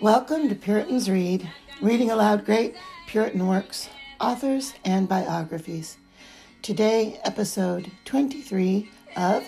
Welcome 0.00 0.48
to 0.48 0.54
Puritans 0.54 1.10
Read, 1.10 1.46
reading 1.82 2.10
aloud 2.10 2.46
great 2.46 2.74
Puritan 3.06 3.46
works, 3.46 3.90
authors, 4.18 4.72
and 4.82 5.06
biographies. 5.06 5.98
Today, 6.62 7.20
episode 7.22 7.92
23 8.06 8.88
of 9.14 9.46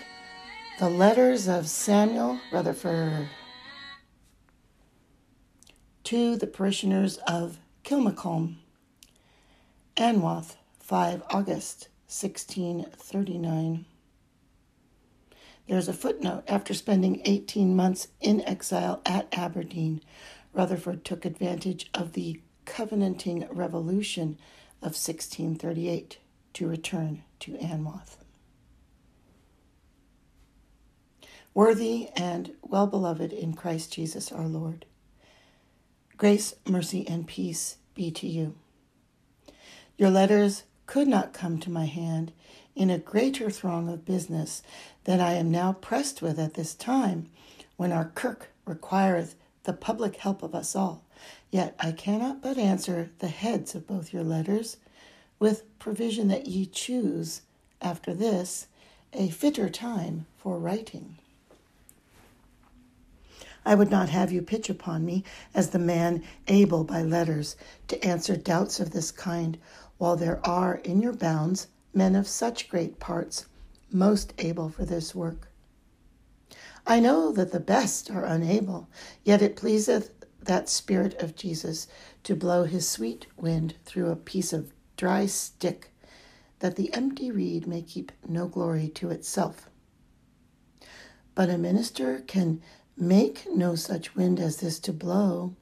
The 0.78 0.90
Letters 0.90 1.48
of 1.48 1.70
Samuel 1.70 2.38
Rutherford 2.52 3.30
to 6.04 6.36
the 6.36 6.46
parishioners 6.46 7.16
of 7.26 7.56
Kilmacolm, 7.82 8.56
Anwath, 9.96 10.56
5 10.80 11.22
August 11.30 11.88
1639. 12.08 13.86
There's 15.66 15.88
a 15.88 15.94
footnote. 15.94 16.44
After 16.48 16.74
spending 16.74 17.22
18 17.24 17.74
months 17.74 18.08
in 18.20 18.42
exile 18.42 19.00
at 19.06 19.28
Aberdeen, 19.32 20.02
Rutherford 20.52 21.04
took 21.04 21.24
advantage 21.24 21.88
of 21.94 22.12
the 22.12 22.40
Covenanting 22.64 23.46
Revolution 23.50 24.38
of 24.80 24.94
1638 24.94 26.18
to 26.54 26.68
return 26.68 27.22
to 27.40 27.52
Anwath. 27.52 28.16
Worthy 31.54 32.08
and 32.16 32.52
well 32.62 32.86
beloved 32.86 33.32
in 33.32 33.54
Christ 33.54 33.92
Jesus 33.92 34.32
our 34.32 34.46
Lord, 34.46 34.86
grace, 36.16 36.54
mercy, 36.66 37.06
and 37.06 37.26
peace 37.26 37.76
be 37.94 38.10
to 38.12 38.26
you. 38.26 38.54
Your 39.98 40.10
letters 40.10 40.64
could 40.86 41.08
not 41.08 41.32
come 41.32 41.58
to 41.58 41.70
my 41.70 41.84
hand 41.84 42.32
in 42.74 42.90
a 42.90 42.98
greater 42.98 43.50
throng 43.50 43.88
of 43.88 44.04
business 44.04 44.62
than 45.04 45.20
I 45.20 45.34
am 45.34 45.50
now 45.50 45.74
pressed 45.74 46.22
with 46.22 46.38
at 46.38 46.54
this 46.54 46.74
time, 46.74 47.28
when 47.76 47.92
our 47.92 48.06
kirk 48.14 48.48
requireth 48.64 49.34
the 49.64 49.72
public 49.72 50.16
help 50.16 50.42
of 50.42 50.54
us 50.54 50.74
all. 50.74 51.04
Yet 51.50 51.74
I 51.78 51.92
cannot 51.92 52.42
but 52.42 52.58
answer 52.58 53.10
the 53.18 53.28
heads 53.28 53.74
of 53.74 53.86
both 53.86 54.12
your 54.12 54.24
letters, 54.24 54.78
with 55.38 55.78
provision 55.78 56.28
that 56.28 56.46
ye 56.46 56.66
choose, 56.66 57.42
after 57.80 58.14
this, 58.14 58.66
a 59.12 59.28
fitter 59.28 59.68
time 59.68 60.26
for 60.36 60.58
writing. 60.58 61.16
I 63.64 63.74
would 63.76 63.90
not 63.90 64.08
have 64.08 64.32
you 64.32 64.42
pitch 64.42 64.68
upon 64.68 65.04
me 65.04 65.22
as 65.54 65.70
the 65.70 65.78
man 65.78 66.24
able 66.48 66.82
by 66.82 67.02
letters 67.02 67.56
to 67.88 68.04
answer 68.04 68.36
doubts 68.36 68.80
of 68.80 68.90
this 68.90 69.12
kind, 69.12 69.58
while 69.98 70.16
there 70.16 70.44
are 70.44 70.76
in 70.76 71.00
your 71.00 71.12
bounds 71.12 71.68
men 71.94 72.16
of 72.16 72.26
such 72.26 72.68
great 72.68 72.98
parts, 72.98 73.46
most 73.92 74.32
able 74.38 74.68
for 74.68 74.84
this 74.84 75.14
work. 75.14 75.51
I 76.86 77.00
know 77.00 77.32
that 77.32 77.52
the 77.52 77.60
best 77.60 78.10
are 78.10 78.24
unable, 78.24 78.88
yet 79.24 79.42
it 79.42 79.56
pleaseth 79.56 80.12
that 80.40 80.68
Spirit 80.68 81.14
of 81.22 81.36
Jesus 81.36 81.86
to 82.24 82.34
blow 82.34 82.64
his 82.64 82.88
sweet 82.88 83.26
wind 83.36 83.74
through 83.84 84.10
a 84.10 84.16
piece 84.16 84.52
of 84.52 84.72
dry 84.96 85.26
stick, 85.26 85.90
that 86.58 86.76
the 86.76 86.92
empty 86.92 87.30
reed 87.30 87.66
may 87.66 87.82
keep 87.82 88.12
no 88.28 88.46
glory 88.46 88.88
to 88.88 89.10
itself. 89.10 89.68
But 91.34 91.50
a 91.50 91.58
minister 91.58 92.20
can 92.26 92.60
make 92.96 93.46
no 93.54 93.74
such 93.74 94.14
wind 94.14 94.38
as 94.38 94.58
this 94.58 94.78
to 94.80 94.92
blow. 94.92 95.54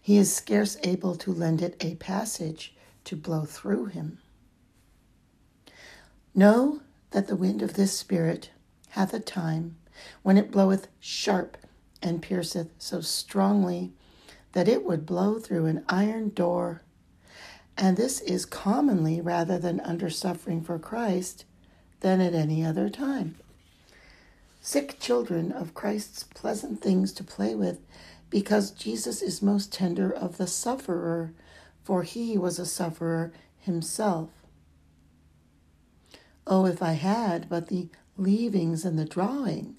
He 0.00 0.16
is 0.16 0.34
scarce 0.34 0.76
able 0.82 1.16
to 1.16 1.32
lend 1.32 1.62
it 1.62 1.76
a 1.80 1.96
passage 1.96 2.74
to 3.04 3.16
blow 3.16 3.44
through 3.44 3.86
him. 3.86 4.18
Know 6.34 6.80
that 7.10 7.26
the 7.26 7.36
wind 7.36 7.60
of 7.60 7.74
this 7.74 7.98
Spirit 7.98 8.50
hath 8.90 9.12
a 9.12 9.20
time 9.20 9.76
when 10.22 10.36
it 10.36 10.50
bloweth 10.50 10.88
sharp 10.98 11.56
and 12.02 12.22
pierceth 12.22 12.70
so 12.78 13.00
strongly 13.00 13.92
that 14.52 14.68
it 14.68 14.84
would 14.84 15.06
blow 15.06 15.38
through 15.38 15.66
an 15.66 15.84
iron 15.88 16.30
door. 16.30 16.82
And 17.76 17.96
this 17.96 18.20
is 18.20 18.44
commonly 18.44 19.20
rather 19.20 19.58
than 19.58 19.80
under 19.80 20.10
suffering 20.10 20.62
for 20.62 20.78
Christ 20.78 21.44
than 22.00 22.20
at 22.20 22.34
any 22.34 22.64
other 22.64 22.88
time. 22.88 23.36
Sick 24.60 24.98
children 25.00 25.52
of 25.52 25.74
Christ's 25.74 26.24
pleasant 26.24 26.82
things 26.82 27.12
to 27.12 27.24
play 27.24 27.54
with, 27.54 27.80
because 28.28 28.70
Jesus 28.70 29.22
is 29.22 29.40
most 29.40 29.72
tender 29.72 30.12
of 30.12 30.36
the 30.36 30.46
sufferer, 30.46 31.32
for 31.82 32.02
he 32.02 32.36
was 32.36 32.58
a 32.58 32.66
sufferer 32.66 33.32
himself. 33.58 34.30
Oh, 36.46 36.66
if 36.66 36.82
I 36.82 36.92
had 36.92 37.48
but 37.48 37.68
the 37.68 37.88
leavings 38.16 38.84
and 38.84 38.98
the 38.98 39.04
drawing 39.04 39.76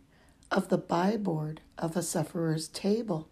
of 0.51 0.67
the 0.67 0.77
byboard 0.77 1.59
of 1.77 1.95
a 1.95 2.03
sufferer's 2.03 2.67
table. 2.67 3.29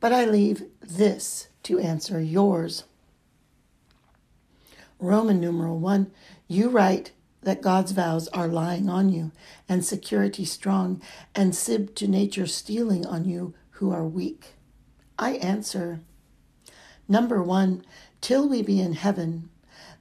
But 0.00 0.12
I 0.12 0.24
leave 0.24 0.64
this 0.80 1.48
to 1.64 1.78
answer 1.78 2.20
yours. 2.20 2.84
Roman 4.98 5.40
numeral 5.40 5.78
1, 5.78 6.10
you 6.48 6.70
write 6.70 7.12
that 7.42 7.62
God's 7.62 7.92
vows 7.92 8.26
are 8.28 8.48
lying 8.48 8.88
on 8.88 9.10
you, 9.10 9.30
and 9.68 9.84
security 9.84 10.44
strong, 10.44 11.00
and 11.34 11.54
sib 11.54 11.94
to 11.96 12.08
nature 12.08 12.46
stealing 12.46 13.06
on 13.06 13.24
you 13.24 13.54
who 13.72 13.92
are 13.92 14.04
weak. 14.04 14.54
I 15.18 15.32
answer, 15.34 16.00
number 17.06 17.42
one, 17.42 17.84
till 18.20 18.48
we 18.48 18.62
be 18.62 18.80
in 18.80 18.94
heaven, 18.94 19.50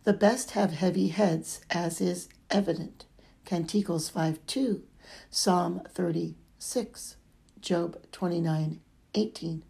the 0.03 0.13
best 0.13 0.51
have 0.51 0.71
heavy 0.71 1.09
heads, 1.09 1.61
as 1.69 2.01
is 2.01 2.27
evident. 2.49 3.05
Canticles 3.45 4.09
5 4.09 4.39
2, 4.47 4.83
Psalm 5.29 5.81
36, 5.89 7.17
Job 7.59 7.97
29 8.11 8.79
18, 9.13 9.63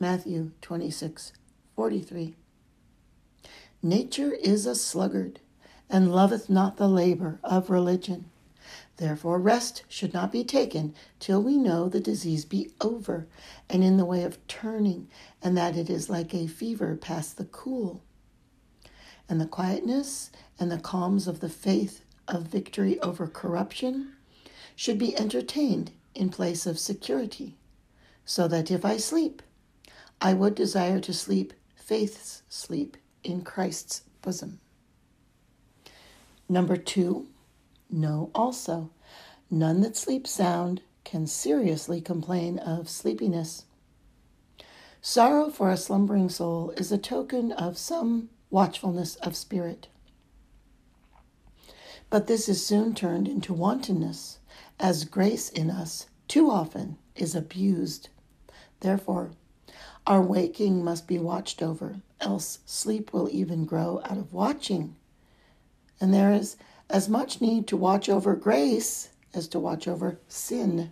Matthew 0.00 0.52
26 0.62 1.32
43. 1.74 2.34
Nature 3.82 4.32
is 4.32 4.66
a 4.66 4.74
sluggard, 4.74 5.40
and 5.88 6.12
loveth 6.12 6.48
not 6.50 6.76
the 6.76 6.88
labor 6.88 7.38
of 7.44 7.70
religion. 7.70 8.30
Therefore, 8.96 9.38
rest 9.38 9.84
should 9.88 10.14
not 10.14 10.32
be 10.32 10.42
taken 10.42 10.94
till 11.20 11.42
we 11.42 11.56
know 11.58 11.88
the 11.88 12.00
disease 12.00 12.44
be 12.44 12.72
over, 12.80 13.28
and 13.68 13.84
in 13.84 13.96
the 13.96 14.04
way 14.04 14.22
of 14.22 14.44
turning, 14.48 15.08
and 15.42 15.56
that 15.56 15.76
it 15.76 15.90
is 15.90 16.10
like 16.10 16.34
a 16.34 16.46
fever 16.46 16.96
past 16.96 17.36
the 17.36 17.44
cool. 17.44 18.02
And 19.28 19.40
the 19.40 19.46
quietness 19.46 20.30
and 20.58 20.72
the 20.72 20.78
calms 20.78 21.28
of 21.28 21.40
the 21.40 21.48
faith 21.48 22.02
of 22.26 22.44
victory 22.44 22.98
over 23.00 23.28
corruption 23.28 24.15
should 24.76 24.98
be 24.98 25.18
entertained 25.18 25.90
in 26.14 26.28
place 26.28 26.66
of 26.66 26.78
security, 26.78 27.56
so 28.24 28.46
that 28.46 28.70
if 28.70 28.84
I 28.84 28.98
sleep, 28.98 29.42
I 30.20 30.34
would 30.34 30.54
desire 30.54 31.00
to 31.00 31.12
sleep 31.12 31.52
faith's 31.74 32.42
sleep 32.48 32.96
in 33.24 33.42
Christ's 33.42 34.02
bosom. 34.22 34.60
Number 36.48 36.76
two, 36.76 37.26
know 37.90 38.30
also, 38.34 38.90
none 39.50 39.80
that 39.80 39.96
sleep 39.96 40.26
sound 40.26 40.82
can 41.04 41.26
seriously 41.26 42.00
complain 42.00 42.58
of 42.58 42.88
sleepiness. 42.88 43.64
Sorrow 45.00 45.50
for 45.50 45.70
a 45.70 45.76
slumbering 45.76 46.28
soul 46.28 46.72
is 46.76 46.90
a 46.90 46.98
token 46.98 47.52
of 47.52 47.78
some 47.78 48.28
watchfulness 48.50 49.16
of 49.16 49.36
spirit. 49.36 49.88
But 52.10 52.26
this 52.26 52.48
is 52.48 52.64
soon 52.64 52.94
turned 52.94 53.28
into 53.28 53.52
wantonness, 53.52 54.38
as 54.78 55.04
grace 55.04 55.48
in 55.48 55.70
us 55.70 56.06
too 56.28 56.50
often 56.50 56.98
is 57.14 57.34
abused. 57.34 58.08
Therefore, 58.80 59.30
our 60.06 60.22
waking 60.22 60.84
must 60.84 61.06
be 61.06 61.18
watched 61.18 61.62
over, 61.62 62.00
else 62.20 62.60
sleep 62.64 63.12
will 63.12 63.28
even 63.30 63.64
grow 63.64 64.00
out 64.04 64.18
of 64.18 64.32
watching. 64.32 64.96
And 66.00 66.12
there 66.12 66.32
is 66.32 66.56
as 66.88 67.08
much 67.08 67.40
need 67.40 67.66
to 67.68 67.76
watch 67.76 68.08
over 68.08 68.36
grace 68.36 69.10
as 69.34 69.48
to 69.48 69.58
watch 69.58 69.88
over 69.88 70.20
sin. 70.28 70.90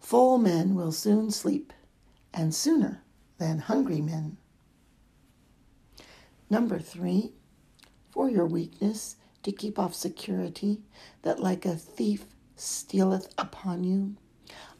Full 0.00 0.38
men 0.38 0.74
will 0.74 0.92
soon 0.92 1.30
sleep, 1.30 1.72
and 2.32 2.54
sooner 2.54 3.02
than 3.38 3.58
hungry 3.60 4.00
men. 4.00 4.36
Number 6.50 6.78
three, 6.78 7.32
for 8.10 8.28
your 8.28 8.46
weakness 8.46 9.16
to 9.42 9.52
keep 9.52 9.78
off 9.78 9.94
security 9.94 10.82
that 11.22 11.40
like 11.40 11.64
a 11.64 11.76
thief 11.76 12.26
stealeth 12.56 13.32
upon 13.36 13.84
you, 13.84 14.16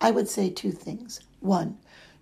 I 0.00 0.10
would 0.10 0.28
say 0.28 0.50
two 0.50 0.72
things. 0.72 1.20
One, 1.40 1.78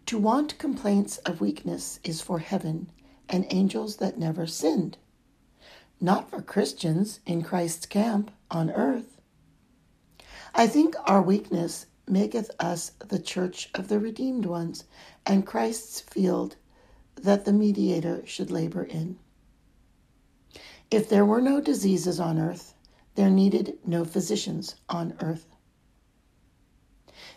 to 0.06 0.18
want 0.18 0.58
complaints 0.58 1.18
of 1.18 1.40
weakness 1.40 2.00
is 2.04 2.20
for 2.20 2.38
heaven 2.38 2.90
and 3.28 3.46
angels 3.50 3.96
that 3.96 4.18
never 4.18 4.46
sinned, 4.46 4.98
not 6.00 6.30
for 6.30 6.42
Christians 6.42 7.20
in 7.26 7.42
Christ's 7.42 7.86
camp 7.86 8.30
on 8.50 8.70
earth. 8.70 9.20
I 10.54 10.66
think 10.66 10.94
our 11.06 11.22
weakness 11.22 11.86
maketh 12.06 12.50
us 12.58 12.92
the 13.08 13.18
church 13.18 13.70
of 13.74 13.88
the 13.88 13.98
redeemed 13.98 14.44
ones 14.44 14.84
and 15.24 15.46
Christ's 15.46 16.00
field 16.00 16.56
that 17.14 17.44
the 17.44 17.52
mediator 17.52 18.22
should 18.26 18.50
labor 18.50 18.84
in. 18.84 19.18
If 20.90 21.08
there 21.08 21.24
were 21.24 21.40
no 21.40 21.60
diseases 21.60 22.20
on 22.20 22.38
earth, 22.38 22.74
there 23.14 23.30
needed 23.30 23.78
no 23.84 24.04
physicians 24.04 24.76
on 24.88 25.14
earth. 25.20 25.46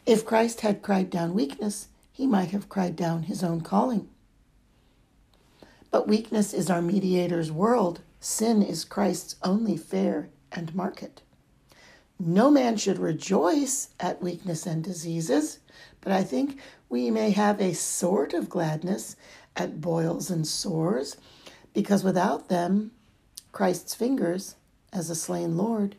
If 0.06 0.26
Christ 0.26 0.62
had 0.62 0.82
cried 0.82 1.10
down 1.10 1.34
weakness, 1.34 1.88
he 2.12 2.28
might 2.28 2.52
have 2.52 2.70
cried 2.70 2.96
down 2.96 3.24
his 3.24 3.44
own 3.44 3.62
calling. 3.62 4.08
But 5.92 6.08
weakness 6.08 6.54
is 6.54 6.70
our 6.70 6.82
mediator's 6.82 7.52
world. 7.52 8.02
Sin 8.20 8.62
is 8.62 8.86
Christ's 8.86 9.36
only 9.44 9.78
fare 9.78 10.30
and 10.52 10.74
market. 10.76 11.22
No 12.18 12.50
man 12.50 12.78
should 12.78 13.00
rejoice 13.00 13.90
at 14.00 14.22
weakness 14.22 14.66
and 14.66 14.84
diseases, 14.84 15.60
but 16.02 16.14
I 16.14 16.24
think 16.24 16.60
we 16.88 17.12
may 17.12 17.32
have 17.32 17.60
a 17.60 17.74
sort 17.74 18.34
of 18.34 18.50
gladness 18.50 19.16
at 19.56 19.82
boils 19.82 20.30
and 20.30 20.48
sores, 20.48 21.18
because 21.74 22.04
without 22.04 22.48
them, 22.48 22.92
Christ's 23.52 23.96
fingers, 23.96 24.56
as 24.94 25.10
a 25.10 25.16
slain 25.16 25.58
Lord, 25.58 25.96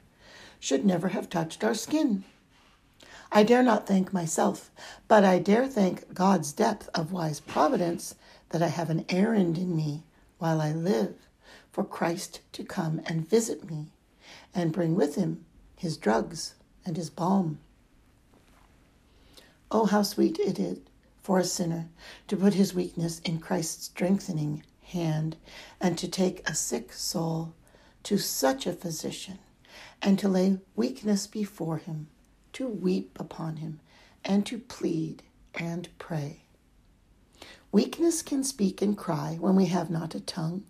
should 0.60 0.84
never 0.84 1.08
have 1.08 1.28
touched 1.28 1.62
our 1.62 1.74
skin. 1.74 2.24
I 3.32 3.42
dare 3.42 3.62
not 3.62 3.86
thank 3.86 4.12
myself, 4.12 4.70
but 5.08 5.24
I 5.24 5.38
dare 5.38 5.66
thank 5.66 6.14
God's 6.14 6.52
depth 6.52 6.88
of 6.94 7.12
wise 7.12 7.40
providence 7.40 8.14
that 8.50 8.62
I 8.62 8.68
have 8.68 8.88
an 8.90 9.04
errand 9.08 9.58
in 9.58 9.74
me 9.74 10.04
while 10.38 10.60
I 10.60 10.72
live 10.72 11.14
for 11.72 11.84
Christ 11.84 12.40
to 12.52 12.64
come 12.64 13.00
and 13.06 13.28
visit 13.28 13.70
me 13.70 13.88
and 14.54 14.72
bring 14.72 14.94
with 14.94 15.16
him 15.16 15.44
his 15.76 15.96
drugs 15.96 16.54
and 16.84 16.96
his 16.96 17.10
balm. 17.10 17.58
Oh, 19.70 19.86
how 19.86 20.02
sweet 20.02 20.38
it 20.38 20.58
is 20.58 20.78
for 21.22 21.38
a 21.38 21.44
sinner 21.44 21.88
to 22.28 22.36
put 22.36 22.54
his 22.54 22.72
weakness 22.72 23.18
in 23.20 23.40
Christ's 23.40 23.86
strengthening 23.86 24.62
hand 24.82 25.36
and 25.80 25.98
to 25.98 26.06
take 26.06 26.48
a 26.48 26.54
sick 26.54 26.92
soul 26.92 27.52
to 28.06 28.19
such 28.19 28.67
a 28.67 28.73
physician 28.73 29.38
and 30.03 30.19
to 30.19 30.29
lay 30.29 30.58
weakness 30.75 31.26
before 31.26 31.79
him 31.79 32.08
to 32.56 32.67
weep 32.67 33.19
upon 33.20 33.56
him, 33.56 33.81
and 34.25 34.47
to 34.47 34.56
plead 34.56 35.23
and 35.56 35.91
pray. 35.99 36.41
Weakness 37.70 38.23
can 38.23 38.43
speak 38.43 38.81
and 38.81 38.97
cry 38.97 39.37
when 39.38 39.55
we 39.56 39.67
have 39.67 39.91
not 39.91 40.14
a 40.14 40.20
tongue. 40.20 40.64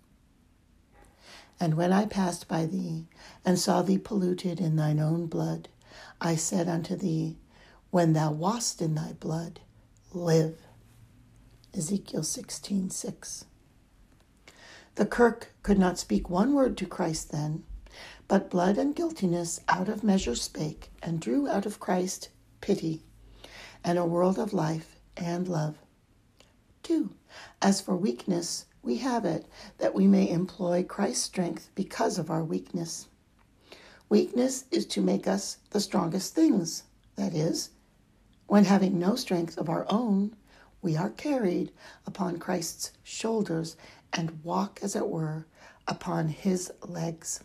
And 1.61 1.75
when 1.75 1.93
I 1.93 2.05
passed 2.05 2.49
by 2.49 2.65
thee, 2.65 3.05
and 3.45 3.57
saw 3.57 3.81
thee 3.81 3.97
polluted 3.97 4.59
in 4.59 4.75
thine 4.75 4.99
own 4.99 5.27
blood, 5.27 5.69
I 6.19 6.35
said 6.35 6.67
unto 6.67 6.97
thee, 6.97 7.37
When 7.89 8.11
thou 8.11 8.33
wast 8.33 8.81
in 8.81 8.95
thy 8.95 9.13
blood, 9.13 9.61
live. 10.11 10.57
Ezekiel 11.73 12.23
sixteen 12.23 12.89
six. 12.89 13.29
6. 13.29 13.45
The 14.97 15.05
kirk 15.05 15.53
could 15.61 15.77
not 15.77 15.99
speak 15.99 16.27
one 16.27 16.55
word 16.55 16.75
to 16.77 16.87
Christ 16.87 17.31
then, 17.31 17.63
but 18.27 18.49
blood 18.49 18.79
and 18.79 18.95
guiltiness 18.95 19.59
out 19.67 19.89
of 19.89 20.03
measure 20.03 20.33
spake, 20.33 20.89
and 21.03 21.19
drew 21.19 21.47
out 21.47 21.67
of 21.67 21.79
Christ 21.79 22.29
pity, 22.61 23.03
and 23.83 23.99
a 23.99 24.05
world 24.07 24.39
of 24.39 24.53
life 24.53 24.99
and 25.15 25.47
love. 25.47 25.77
2. 26.81 27.11
As 27.61 27.79
for 27.79 27.95
weakness, 27.95 28.65
we 28.81 28.97
have 28.97 29.23
it, 29.23 29.45
that 29.77 29.93
we 29.93 30.07
may 30.07 30.27
employ 30.27 30.81
Christ's 30.81 31.25
strength 31.25 31.69
because 31.75 32.17
of 32.17 32.31
our 32.31 32.43
weakness. 32.43 33.07
Weakness 34.09 34.65
is 34.71 34.87
to 34.87 35.01
make 35.03 35.27
us 35.27 35.57
the 35.69 35.79
strongest 35.79 36.33
things, 36.33 36.85
that 37.17 37.35
is, 37.35 37.69
when 38.47 38.65
having 38.65 38.97
no 38.97 39.15
strength 39.15 39.59
of 39.59 39.69
our 39.69 39.85
own, 39.91 40.35
we 40.81 40.95
are 40.95 41.09
carried 41.09 41.71
upon 42.05 42.39
Christ's 42.39 42.93
shoulders 43.03 43.75
and 44.13 44.43
walk, 44.43 44.79
as 44.81 44.95
it 44.95 45.07
were, 45.07 45.45
upon 45.87 46.29
his 46.29 46.71
legs. 46.81 47.43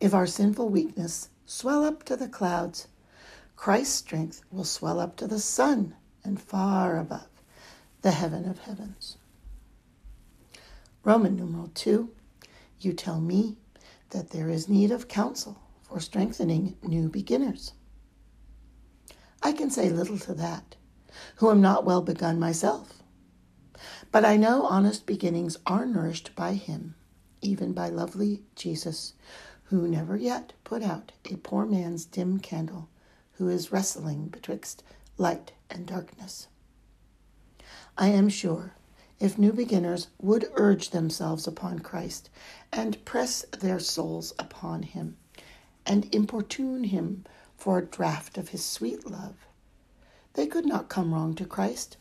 If 0.00 0.14
our 0.14 0.26
sinful 0.26 0.68
weakness 0.68 1.28
swell 1.46 1.84
up 1.84 2.02
to 2.04 2.16
the 2.16 2.28
clouds, 2.28 2.88
Christ's 3.56 3.94
strength 3.94 4.42
will 4.50 4.64
swell 4.64 5.00
up 5.00 5.16
to 5.16 5.26
the 5.26 5.38
sun 5.38 5.94
and 6.22 6.40
far 6.40 6.98
above 6.98 7.28
the 8.02 8.10
heaven 8.10 8.48
of 8.48 8.58
heavens. 8.58 9.16
Roman 11.04 11.36
numeral 11.36 11.70
2, 11.74 12.10
you 12.80 12.92
tell 12.92 13.20
me 13.20 13.56
that 14.10 14.30
there 14.30 14.48
is 14.48 14.68
need 14.68 14.90
of 14.90 15.08
counsel 15.08 15.58
for 15.82 16.00
strengthening 16.00 16.76
new 16.82 17.08
beginners. 17.08 17.72
I 19.42 19.52
can 19.52 19.70
say 19.70 19.90
little 19.90 20.18
to 20.20 20.34
that, 20.34 20.76
who 21.36 21.50
am 21.50 21.60
not 21.60 21.84
well 21.84 22.02
begun 22.02 22.38
myself. 22.38 23.02
But 24.14 24.24
I 24.24 24.36
know 24.36 24.62
honest 24.66 25.06
beginnings 25.06 25.56
are 25.66 25.84
nourished 25.84 26.36
by 26.36 26.54
him, 26.54 26.94
even 27.42 27.72
by 27.72 27.88
lovely 27.88 28.44
Jesus, 28.54 29.14
who 29.64 29.88
never 29.88 30.16
yet 30.16 30.52
put 30.62 30.84
out 30.84 31.10
a 31.28 31.36
poor 31.36 31.66
man's 31.66 32.04
dim 32.04 32.38
candle, 32.38 32.88
who 33.32 33.48
is 33.48 33.72
wrestling 33.72 34.28
betwixt 34.28 34.84
light 35.18 35.50
and 35.68 35.84
darkness. 35.84 36.46
I 37.98 38.06
am 38.06 38.28
sure 38.28 38.74
if 39.18 39.36
new 39.36 39.52
beginners 39.52 40.06
would 40.20 40.48
urge 40.54 40.90
themselves 40.90 41.48
upon 41.48 41.80
Christ 41.80 42.30
and 42.72 43.04
press 43.04 43.44
their 43.50 43.80
souls 43.80 44.32
upon 44.38 44.84
him 44.84 45.16
and 45.84 46.14
importune 46.14 46.84
him 46.84 47.24
for 47.56 47.78
a 47.78 47.84
draught 47.84 48.38
of 48.38 48.50
his 48.50 48.64
sweet 48.64 49.10
love, 49.10 49.34
they 50.34 50.46
could 50.46 50.66
not 50.66 50.88
come 50.88 51.12
wrong 51.12 51.34
to 51.34 51.44
Christ. 51.44 51.96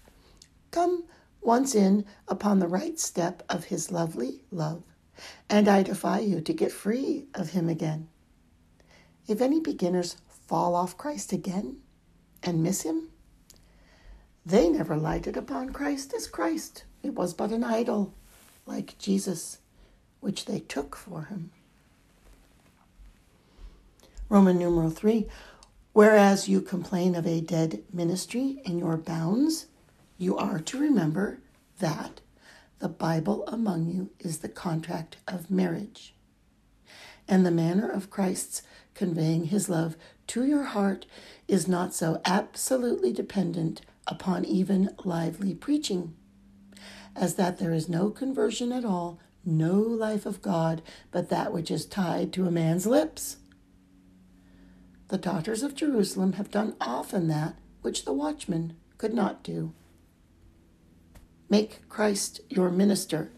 Come 0.69 1.05
once 1.45 1.75
in 1.75 2.05
upon 2.27 2.59
the 2.59 2.67
right 2.67 2.99
step 2.99 3.43
of 3.49 3.65
his 3.65 3.91
lovely 3.91 4.41
love 4.51 4.83
and 5.49 5.67
I 5.67 5.83
defy 5.83 6.19
you 6.19 6.41
to 6.41 6.53
get 6.53 6.71
free 6.71 7.25
of 7.33 7.51
him 7.51 7.69
again. 7.69 8.07
If 9.27 9.41
any 9.41 9.59
beginners 9.59 10.17
fall 10.27 10.75
off 10.75 10.97
Christ 10.97 11.31
again 11.31 11.77
and 12.41 12.63
miss 12.63 12.81
him, 12.81 13.09
they 14.45 14.69
never 14.69 14.97
lighted 14.97 15.37
upon 15.37 15.71
Christ 15.71 16.13
as 16.13 16.27
Christ. 16.27 16.83
It 17.01 17.15
was 17.15 17.33
but 17.33 17.51
an 17.51 17.63
idol, 17.63 18.13
like 18.65 18.97
Jesus, 18.97 19.59
which 20.19 20.45
they 20.45 20.59
took 20.59 20.95
for 20.95 21.23
him. 21.25 21.51
Roman 24.29 24.57
numeral 24.57 24.89
3 24.89 25.27
Whereas 25.93 26.49
you 26.49 26.59
complain 26.59 27.13
of 27.13 27.27
a 27.27 27.39
dead 27.39 27.83
ministry 27.93 28.61
in 28.65 28.79
your 28.79 28.97
bounds, 28.97 29.67
you 30.23 30.37
are 30.37 30.59
to 30.59 30.79
remember 30.79 31.39
that 31.79 32.21
the 32.79 32.89
Bible 32.89 33.45
among 33.47 33.87
you 33.87 34.09
is 34.19 34.39
the 34.39 34.49
contract 34.49 35.17
of 35.27 35.51
marriage. 35.51 36.15
And 37.27 37.45
the 37.45 37.51
manner 37.51 37.89
of 37.89 38.09
Christ's 38.09 38.61
conveying 38.93 39.45
his 39.45 39.69
love 39.69 39.95
to 40.27 40.45
your 40.45 40.63
heart 40.63 41.05
is 41.47 41.67
not 41.67 41.93
so 41.93 42.21
absolutely 42.25 43.11
dependent 43.11 43.81
upon 44.07 44.45
even 44.45 44.95
lively 45.03 45.53
preaching, 45.53 46.15
as 47.15 47.35
that 47.35 47.59
there 47.59 47.73
is 47.73 47.87
no 47.89 48.09
conversion 48.09 48.71
at 48.71 48.85
all, 48.85 49.19
no 49.45 49.75
life 49.75 50.25
of 50.25 50.41
God, 50.41 50.81
but 51.11 51.29
that 51.29 51.53
which 51.53 51.69
is 51.69 51.85
tied 51.85 52.31
to 52.33 52.47
a 52.47 52.51
man's 52.51 52.85
lips. 52.85 53.37
The 55.09 55.17
daughters 55.17 55.63
of 55.63 55.75
Jerusalem 55.75 56.33
have 56.33 56.51
done 56.51 56.75
often 56.81 57.27
that 57.27 57.55
which 57.81 58.05
the 58.05 58.13
watchman 58.13 58.75
could 58.97 59.13
not 59.13 59.43
do. 59.43 59.73
Make 61.49 61.87
Christ 61.89 62.41
your 62.49 62.69
minister. 62.69 63.31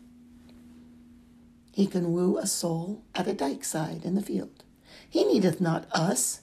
He 1.72 1.88
can 1.88 2.14
woo 2.14 2.38
a 2.38 2.48
soul 2.48 3.04
at 3.14 3.28
a 3.28 3.34
dyke 3.34 3.66
side 3.66 4.06
in 4.06 4.16
the 4.16 4.22
field. 4.22 4.64
He 5.10 5.26
needeth 5.26 5.60
not 5.60 5.88
us, 5.92 6.42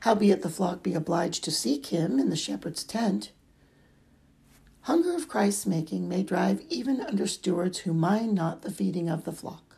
howbeit 0.00 0.42
the 0.42 0.50
flock 0.50 0.82
be 0.82 0.94
obliged 0.94 1.44
to 1.44 1.50
seek 1.50 1.86
him 1.86 2.18
in 2.18 2.28
the 2.28 2.36
shepherd's 2.36 2.84
tent. 2.84 3.32
Hunger 4.82 5.16
of 5.16 5.28
Christ's 5.28 5.64
making 5.64 6.08
may 6.10 6.22
drive 6.22 6.60
even 6.68 7.00
under 7.00 7.26
stewards 7.26 7.78
who 7.78 7.94
mind 7.94 8.34
not 8.34 8.60
the 8.60 8.70
feeding 8.70 9.08
of 9.08 9.24
the 9.24 9.32
flock. 9.32 9.76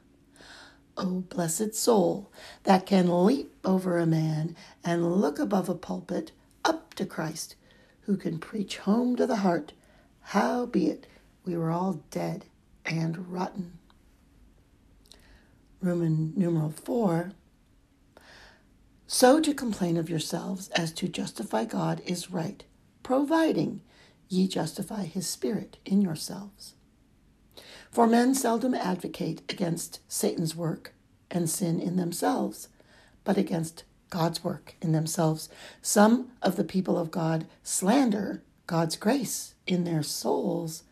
O 0.96 1.20
blessed 1.20 1.74
soul 1.74 2.32
that 2.64 2.86
can 2.86 3.24
leap 3.24 3.54
over 3.64 3.98
a 3.98 4.06
man 4.06 4.56
and 4.84 5.20
look 5.20 5.38
above 5.38 5.68
a 5.68 5.74
pulpit 5.74 6.32
up 6.64 6.94
to 6.94 7.06
Christ, 7.06 7.54
who 8.00 8.16
can 8.16 8.38
preach 8.38 8.78
home 8.78 9.14
to 9.14 9.26
the 9.26 9.36
heart, 9.36 9.72
howbeit 10.20 11.06
we 11.46 11.56
were 11.56 11.70
all 11.70 12.02
dead 12.10 12.44
and 12.84 13.32
rotten. 13.32 13.78
Roman 15.80 16.32
numeral 16.36 16.70
4 16.70 17.32
So 19.06 19.40
to 19.40 19.54
complain 19.54 19.96
of 19.96 20.10
yourselves 20.10 20.68
as 20.70 20.92
to 20.92 21.08
justify 21.08 21.64
God 21.64 22.02
is 22.04 22.30
right, 22.30 22.64
providing 23.02 23.80
ye 24.28 24.48
justify 24.48 25.04
his 25.04 25.26
Spirit 25.28 25.78
in 25.84 26.02
yourselves. 26.02 26.74
For 27.90 28.06
men 28.06 28.34
seldom 28.34 28.74
advocate 28.74 29.42
against 29.48 30.00
Satan's 30.08 30.56
work 30.56 30.92
and 31.30 31.48
sin 31.48 31.80
in 31.80 31.96
themselves, 31.96 32.68
but 33.22 33.38
against 33.38 33.84
God's 34.10 34.42
work 34.42 34.74
in 34.82 34.92
themselves. 34.92 35.48
Some 35.80 36.32
of 36.42 36.56
the 36.56 36.64
people 36.64 36.98
of 36.98 37.10
God 37.10 37.46
slander 37.62 38.42
God's 38.66 38.96
grace 38.96 39.54
in 39.66 39.84
their 39.84 40.02
souls 40.02 40.82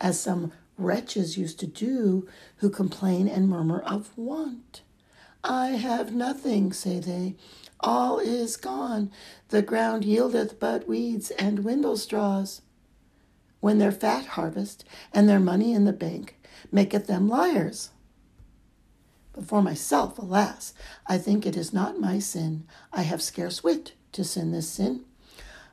as 0.00 0.18
some 0.18 0.52
wretches 0.76 1.38
used 1.38 1.60
to 1.60 1.66
do 1.66 2.28
who 2.56 2.70
complain 2.70 3.28
and 3.28 3.48
murmur 3.48 3.80
of 3.80 4.16
want. 4.16 4.82
I 5.42 5.70
have 5.70 6.14
nothing, 6.14 6.72
say 6.72 7.00
they. 7.00 7.36
All 7.80 8.18
is 8.18 8.56
gone. 8.56 9.10
The 9.48 9.62
ground 9.62 10.04
yieldeth 10.04 10.58
but 10.58 10.88
weeds 10.88 11.30
and 11.32 11.64
windle 11.64 11.96
straws. 11.96 12.62
When 13.60 13.78
their 13.78 13.92
fat 13.92 14.26
harvest 14.26 14.84
and 15.12 15.28
their 15.28 15.40
money 15.40 15.72
in 15.74 15.84
the 15.84 15.92
bank 15.92 16.38
maketh 16.72 17.06
them 17.06 17.28
liars. 17.28 17.90
But 19.32 19.44
for 19.44 19.62
myself, 19.62 20.18
alas, 20.18 20.72
I 21.06 21.18
think 21.18 21.44
it 21.44 21.56
is 21.56 21.72
not 21.72 22.00
my 22.00 22.18
sin. 22.18 22.66
I 22.92 23.02
have 23.02 23.20
scarce 23.20 23.62
wit 23.62 23.92
to 24.12 24.24
sin 24.24 24.52
this 24.52 24.68
sin. 24.68 25.04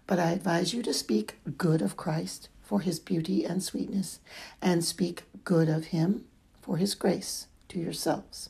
But 0.07 0.19
I 0.19 0.31
advise 0.31 0.73
you 0.73 0.81
to 0.83 0.93
speak 0.93 1.39
good 1.57 1.81
of 1.81 1.95
Christ 1.95 2.49
for 2.71 2.79
his 2.79 3.01
beauty 3.01 3.43
and 3.43 3.61
sweetness, 3.61 4.21
and 4.61 4.85
speak 4.85 5.23
good 5.43 5.67
of 5.67 5.87
him 5.87 6.23
for 6.61 6.77
his 6.77 6.95
grace 6.95 7.47
to 7.67 7.77
yourselves. 7.77 8.49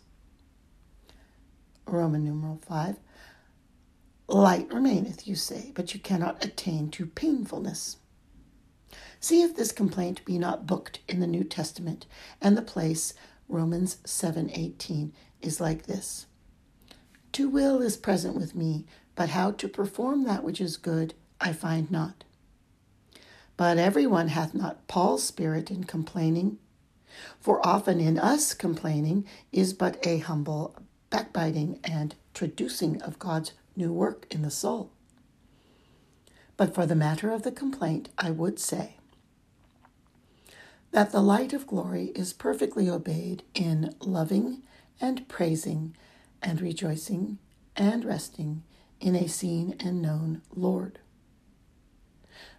Roman 1.87 2.23
numeral 2.23 2.59
5. 2.67 2.97
Light 4.27 4.71
remaineth, 4.71 5.27
you 5.27 5.33
say, 5.33 5.71
but 5.73 5.95
you 5.95 5.99
cannot 5.99 6.45
attain 6.45 6.91
to 6.91 7.07
painfulness. 7.07 7.97
See 9.19 9.41
if 9.41 9.55
this 9.55 9.71
complaint 9.71 10.23
be 10.23 10.37
not 10.37 10.67
booked 10.67 10.99
in 11.07 11.19
the 11.19 11.25
New 11.25 11.43
Testament, 11.43 12.05
and 12.39 12.55
the 12.55 12.61
place 12.61 13.15
Romans 13.49 13.97
7:18 14.05 15.13
is 15.41 15.59
like 15.59 15.87
this. 15.87 16.27
To 17.31 17.49
will 17.49 17.81
is 17.81 17.97
present 17.97 18.35
with 18.35 18.53
me, 18.53 18.85
but 19.15 19.29
how 19.29 19.49
to 19.53 19.67
perform 19.67 20.25
that 20.25 20.43
which 20.43 20.61
is 20.61 20.77
good 20.77 21.15
I 21.39 21.53
find 21.53 21.89
not. 21.89 22.23
But 23.61 23.77
everyone 23.77 24.29
hath 24.29 24.55
not 24.55 24.87
Paul's 24.87 25.21
spirit 25.21 25.69
in 25.69 25.83
complaining, 25.83 26.57
for 27.39 27.63
often 27.63 27.99
in 27.99 28.17
us 28.17 28.55
complaining 28.55 29.23
is 29.51 29.71
but 29.71 30.03
a 30.03 30.17
humble 30.17 30.75
backbiting 31.11 31.79
and 31.83 32.15
traducing 32.33 32.99
of 33.03 33.19
God's 33.19 33.53
new 33.75 33.93
work 33.93 34.25
in 34.31 34.41
the 34.41 34.49
soul. 34.49 34.89
But 36.57 36.73
for 36.73 36.87
the 36.87 36.95
matter 36.95 37.29
of 37.29 37.43
the 37.43 37.51
complaint, 37.51 38.09
I 38.17 38.31
would 38.31 38.57
say 38.57 38.97
that 40.89 41.11
the 41.11 41.21
light 41.21 41.53
of 41.53 41.67
glory 41.67 42.05
is 42.15 42.33
perfectly 42.33 42.89
obeyed 42.89 43.43
in 43.53 43.93
loving 43.99 44.63
and 44.99 45.29
praising 45.29 45.95
and 46.41 46.59
rejoicing 46.59 47.37
and 47.75 48.05
resting 48.05 48.63
in 48.99 49.15
a 49.15 49.27
seen 49.27 49.75
and 49.79 50.01
known 50.01 50.41
Lord. 50.55 50.97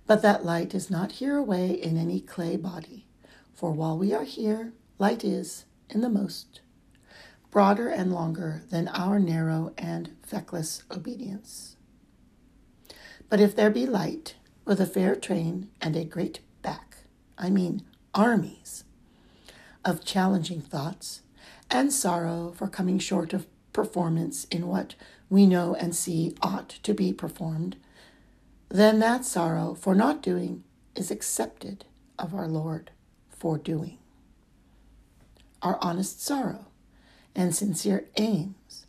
But 0.07 0.23
that 0.23 0.45
light 0.45 0.75
is 0.75 0.91
not 0.91 1.13
here 1.13 1.37
away 1.37 1.71
in 1.71 1.97
any 1.97 2.21
clay 2.21 2.57
body, 2.57 3.07
for 3.55 3.73
while 3.73 3.97
we 3.97 4.13
are 4.13 4.25
here, 4.25 4.73
light 4.99 5.25
is, 5.25 5.65
in 5.89 6.01
the 6.01 6.09
most, 6.09 6.61
broader 7.51 7.89
and 7.89 8.13
longer 8.13 8.63
than 8.71 8.89
our 8.89 9.19
narrow 9.19 9.73
and 9.79 10.17
feckless 10.23 10.83
obedience. 10.91 11.77
But 13.29 13.41
if 13.41 13.55
there 13.55 13.71
be 13.71 13.87
light, 13.87 14.35
with 14.65 14.81
a 14.81 14.87
fair 14.87 15.15
train 15.15 15.71
and 15.81 15.97
a 15.97 16.05
great 16.05 16.41
back, 16.63 16.97
I 17.39 17.51
mean 17.51 17.83
armies 18.15 18.85
of 19.85 20.05
challenging 20.05 20.61
thoughts 20.61 21.23
and 21.71 21.93
sorrow 21.93 22.53
for 22.57 22.69
coming 22.69 22.99
short 22.99 23.33
of 23.33 23.47
performance 23.73 24.45
in 24.51 24.67
what 24.69 24.95
we 25.31 25.47
know 25.47 25.75
and 25.75 25.95
see 25.97 26.37
ought 26.43 26.69
to 26.69 26.93
be 26.93 27.13
performed, 27.13 27.77
then 28.73 29.01
that 29.01 29.23
sorrow 29.23 29.75
for 29.75 29.95
not 29.95 30.23
doing 30.23 30.65
is 30.97 31.11
accepted 31.11 31.85
of 32.19 32.35
our 32.35 32.49
Lord 32.49 32.91
for 33.29 33.59
doing. 33.59 33.99
Our 35.61 35.79
honest 35.83 36.23
sorrow 36.25 36.69
and 37.35 37.55
sincere 37.55 38.09
aims, 38.17 38.87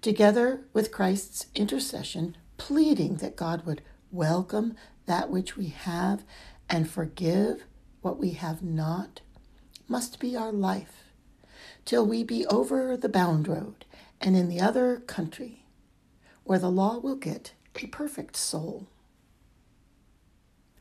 together 0.00 0.60
with 0.72 0.92
Christ's 0.92 1.46
intercession, 1.56 2.36
pleading 2.58 3.16
that 3.16 3.34
God 3.34 3.66
would 3.66 3.82
welcome 4.12 4.76
that 5.06 5.30
which 5.30 5.56
we 5.56 5.66
have 5.66 6.22
and 6.70 6.88
forgive 6.88 7.64
what 8.02 8.20
we 8.20 8.30
have 8.30 8.62
not 8.62 9.20
must 9.88 10.20
be 10.20 10.36
our 10.36 10.52
life 10.52 11.04
till 11.84 12.06
we 12.06 12.22
be 12.22 12.46
over 12.46 12.96
the 12.96 13.08
bound 13.08 13.48
road 13.48 13.84
and 14.20 14.36
in 14.36 14.48
the 14.48 14.60
other 14.60 14.98
country 15.00 15.64
where 16.44 16.60
the 16.60 16.70
law 16.70 16.98
will 16.98 17.16
get 17.16 17.52
a 17.82 17.86
perfect 17.88 18.36
soul. 18.36 18.86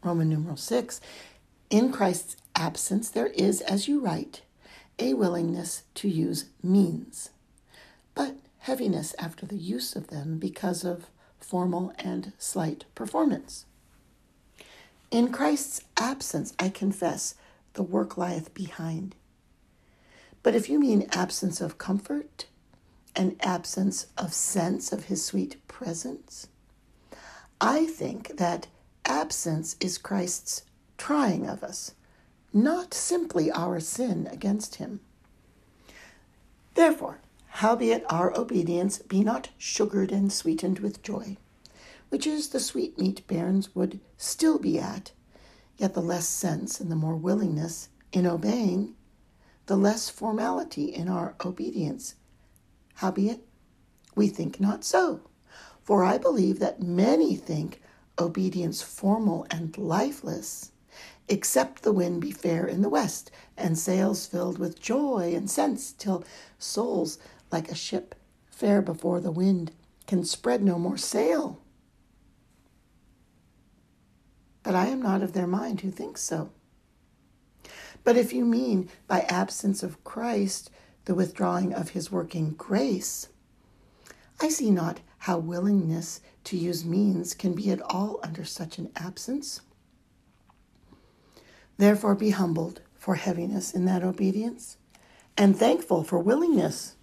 Roman 0.04 0.30
numeral 0.30 0.58
6 0.58 1.00
In 1.70 1.92
Christ's 1.92 2.36
absence, 2.56 3.10
there 3.10 3.28
is, 3.28 3.62
as 3.62 3.88
you 3.88 4.00
write, 4.00 4.42
a 5.00 5.14
willingness 5.14 5.84
to 5.96 6.08
use 6.08 6.46
means, 6.62 7.30
but 8.14 8.36
heaviness 8.60 9.16
after 9.18 9.46
the 9.46 9.58
use 9.58 9.96
of 9.96 10.08
them 10.08 10.38
because 10.38 10.84
of 10.84 11.08
formal 11.40 11.94
and 12.00 12.34
slight 12.38 12.86
performance. 12.96 13.66
In 15.12 15.32
Christ's 15.32 15.82
absence, 15.98 16.54
I 16.60 16.70
confess, 16.70 17.36
the 17.74 17.84
work 17.84 18.18
lieth 18.18 18.54
behind. 18.54 19.16
But 20.44 20.56
if 20.56 20.70
you 20.70 20.80
mean 20.80 21.08
absence 21.12 21.62
of 21.62 21.78
comfort 21.78 22.46
and 23.16 23.36
absence 23.42 24.08
of 24.18 24.34
sense 24.34 24.92
of 24.92 25.06
his 25.06 25.24
sweet 25.24 25.66
presence, 25.68 26.48
I 27.62 27.86
think 27.86 28.38
that 28.38 28.68
absence 29.06 29.76
is 29.80 29.98
Christ's 29.98 30.64
trying 30.98 31.48
of 31.48 31.64
us, 31.64 31.94
not 32.54 32.94
simply 32.94 33.52
our 33.52 33.80
sin 33.80 34.28
against 34.32 34.76
him. 34.76 35.02
Therefore, 36.76 37.20
howbeit 37.48 38.04
our 38.10 38.36
obedience 38.38 39.00
be 39.00 39.24
not 39.24 39.50
sugared 39.58 40.12
and 40.12 40.32
sweetened 40.32 40.80
with 40.80 41.04
joy, 41.04 41.38
which 42.10 42.26
is 42.26 42.50
the 42.50 42.60
sweet 42.60 42.98
meat 42.98 43.26
bairns 43.28 43.76
would 43.76 44.00
still 44.18 44.58
be 44.58 44.80
at, 44.80 45.12
yet 45.78 45.94
the 45.94 46.02
less 46.02 46.28
sense 46.28 46.80
and 46.80 46.92
the 46.92 46.96
more 46.96 47.16
willingness 47.16 47.90
in 48.12 48.26
obeying, 48.26 48.96
the 49.66 49.78
less 49.78 50.10
formality 50.10 50.86
in 50.86 51.08
our 51.08 51.36
obedience. 51.46 52.16
Howbeit, 52.96 53.46
we 54.16 54.28
think 54.28 54.60
not 54.60 54.84
so. 54.84 55.22
For 55.82 56.04
I 56.04 56.18
believe 56.18 56.60
that 56.60 56.82
many 56.82 57.36
think 57.36 57.82
obedience 58.20 58.82
formal 58.82 59.46
and 59.50 59.78
lifeless, 59.78 60.72
except 61.28 61.84
the 61.84 61.92
wind 61.92 62.22
be 62.22 62.32
fair 62.32 62.66
in 62.66 62.82
the 62.82 62.90
west, 62.90 63.32
and 63.58 63.78
sails 63.78 64.26
filled 64.26 64.58
with 64.60 64.80
joy 64.80 65.34
and 65.36 65.50
sense, 65.50 65.92
till 65.92 66.24
souls, 66.58 67.18
like 67.52 67.70
a 67.72 67.76
ship 67.76 68.16
fair 68.46 68.82
before 68.82 69.20
the 69.20 69.32
wind, 69.32 69.72
can 70.08 70.24
spread 70.24 70.62
no 70.62 70.78
more 70.78 70.98
sail. 70.98 71.60
But 74.64 74.76
I 74.76 74.88
am 74.88 75.02
not 75.02 75.22
of 75.22 75.34
their 75.34 75.48
mind 75.48 75.82
who 75.82 75.92
thinks 75.92 76.22
so. 76.22 76.52
But 78.04 78.18
if 78.18 78.34
you 78.34 78.46
mean 78.46 78.90
by 79.08 79.22
absence 79.22 79.84
of 79.84 80.04
Christ 80.04 80.70
the 81.06 81.16
withdrawing 81.16 81.74
of 81.74 81.90
his 81.90 82.12
working 82.12 82.52
grace, 82.52 83.28
I 84.42 84.50
see 84.50 84.72
not 84.72 85.00
how 85.24 85.38
willingness 85.38 86.20
to 86.44 86.58
use 86.58 86.84
means 86.84 87.34
can 87.34 87.54
be 87.54 87.72
at 87.72 87.82
all 87.84 88.20
under 88.24 88.44
such 88.44 88.78
an 88.78 88.92
absence. 88.98 89.62
Therefore, 91.78 92.14
be 92.14 92.32
humbled 92.32 92.82
for 92.94 93.16
heaviness 93.16 93.74
in 93.74 93.86
that 93.86 94.04
obedience, 94.04 94.76
and 95.38 95.56
thankful 95.56 96.04
for 96.04 96.20
willingness. 96.20 96.98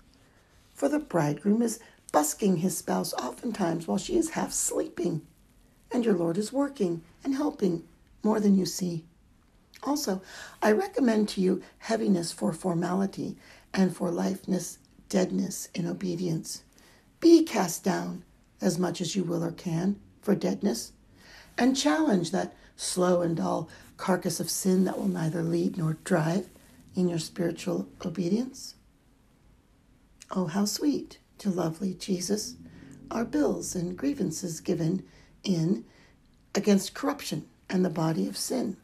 For 0.75 0.87
the 0.87 0.99
bridegroom 0.99 1.63
is 1.63 1.81
busking 2.13 2.59
his 2.59 2.77
spouse 2.77 3.15
oftentimes 3.15 3.89
while 3.89 3.97
she 3.97 4.19
is 4.19 4.31
half 4.31 4.53
sleeping 4.53 5.23
and 5.91 6.05
your 6.05 6.15
Lord 6.15 6.37
is 6.37 6.53
working 6.53 7.01
and 7.25 7.35
helping 7.35 7.85
more 8.23 8.39
than 8.39 8.55
you 8.55 8.67
see. 8.67 9.07
Also, 9.83 10.21
I 10.61 10.73
recommend 10.73 11.31
to 11.31 11.41
you 11.41 11.63
heaviness 11.79 12.33
for 12.33 12.53
formality 12.53 13.39
and 13.73 13.97
for 13.97 14.11
lifeless 14.11 14.77
deadness 15.09 15.71
in 15.75 15.87
obedience. 15.87 16.65
Be 17.21 17.45
cast 17.45 17.85
down 17.85 18.25
as 18.61 18.79
much 18.79 19.01
as 19.01 19.15
you 19.15 19.25
will 19.25 19.45
or 19.45 19.53
can 19.53 20.01
for 20.21 20.35
deadness, 20.35 20.93
and 21.57 21.77
challenge 21.77 22.31
that 22.31 22.57
slow 22.77 23.21
and 23.21 23.37
dull 23.37 23.69
carcass 23.97 24.41
of 24.41 24.49
sin 24.49 24.85
that 24.85 24.99
will 24.99 25.09
neither 25.09 25.43
lead 25.43 25.77
nor 25.77 25.99
drive 26.05 26.49
in 26.95 27.09
your 27.09 27.19
spiritual 27.19 27.89
obedience. 28.05 28.75
Oh, 30.31 30.47
how 30.47 30.65
sweet 30.65 31.19
to 31.39 31.51
lovely 31.51 31.95
Jesus 31.95 32.57
are 33.11 33.25
bills 33.25 33.75
and 33.75 33.97
grievances 33.97 34.61
given 34.61 35.05
in 35.43 35.85
against 36.55 36.95
corruption 36.95 37.47
and 37.69 37.85
the 37.85 37.91
body 37.91 38.27
of 38.29 38.37
sin. 38.37 38.77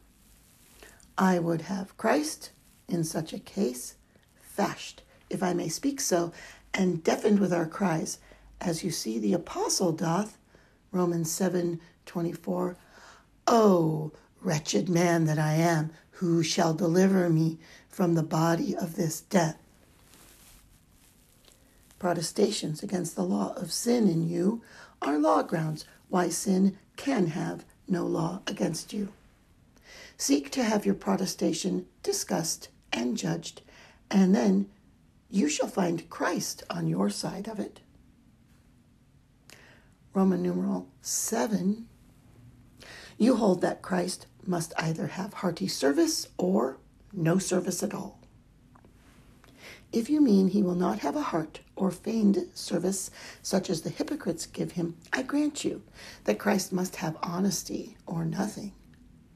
I 1.17 1.39
would 1.39 1.61
have 1.63 1.97
Christ, 1.97 2.51
in 2.87 3.03
such 3.03 3.33
a 3.33 3.39
case, 3.39 3.95
fashed, 4.39 5.01
if 5.29 5.41
I 5.41 5.53
may 5.53 5.69
speak 5.69 5.99
so, 5.99 6.31
and 6.73 7.03
deafened 7.03 7.39
with 7.39 7.51
our 7.51 7.65
cries, 7.65 8.19
as 8.61 8.83
you 8.83 8.91
see 8.91 9.19
the 9.19 9.33
apostle 9.33 9.91
doth, 9.91 10.37
Romans 10.91 11.31
7 11.31 11.79
24. 12.05 12.77
Oh, 13.47 14.11
wretched 14.41 14.89
man 14.89 15.25
that 15.25 15.37
I 15.39 15.53
am, 15.53 15.91
who 16.11 16.41
shall 16.41 16.73
deliver 16.73 17.29
me 17.29 17.57
from 17.89 18.15
the 18.15 18.23
body 18.23 18.75
of 18.75 18.95
this 18.95 19.21
death? 19.21 19.57
Protestations 21.99 22.83
against 22.83 23.15
the 23.15 23.23
law 23.23 23.53
of 23.55 23.71
sin 23.71 24.07
in 24.07 24.27
you 24.27 24.61
are 25.01 25.17
law 25.17 25.43
grounds 25.43 25.85
why 26.09 26.29
sin 26.29 26.77
can 26.95 27.27
have 27.27 27.65
no 27.87 28.05
law 28.05 28.41
against 28.47 28.93
you. 28.93 29.09
Seek 30.17 30.49
to 30.51 30.63
have 30.63 30.85
your 30.85 30.95
protestation 30.95 31.85
discussed 32.03 32.69
and 32.91 33.17
judged, 33.17 33.61
and 34.09 34.35
then 34.35 34.69
you 35.29 35.49
shall 35.49 35.67
find 35.67 36.09
Christ 36.09 36.63
on 36.69 36.87
your 36.87 37.09
side 37.09 37.47
of 37.47 37.59
it. 37.59 37.79
Roman 40.17 40.41
numeral 40.41 40.87
7. 41.03 41.85
You 43.19 43.35
hold 43.35 43.61
that 43.61 43.83
Christ 43.83 44.25
must 44.47 44.73
either 44.75 45.05
have 45.05 45.31
hearty 45.31 45.67
service 45.67 46.27
or 46.39 46.79
no 47.13 47.37
service 47.37 47.83
at 47.83 47.93
all. 47.93 48.19
If 49.91 50.09
you 50.09 50.19
mean 50.19 50.47
he 50.47 50.63
will 50.63 50.73
not 50.73 50.99
have 50.99 51.15
a 51.15 51.21
heart 51.21 51.59
or 51.75 51.91
feigned 51.91 52.47
service 52.55 53.11
such 53.43 53.69
as 53.69 53.83
the 53.83 53.91
hypocrites 53.91 54.47
give 54.47 54.71
him, 54.71 54.97
I 55.13 55.21
grant 55.21 55.63
you 55.63 55.83
that 56.23 56.39
Christ 56.39 56.73
must 56.73 56.95
have 56.95 57.15
honesty 57.21 57.95
or 58.07 58.25
nothing. 58.25 58.73